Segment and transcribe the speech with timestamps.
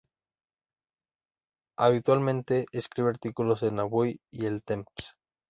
[1.77, 5.13] Habitualmente escribe artículos en Avui y El Temps.